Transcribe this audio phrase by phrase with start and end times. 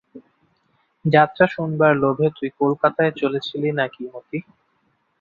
[1.05, 4.39] যাত্রা শুনবার লোভে তুই কলকাতায় চলেছিল নাকি মতি?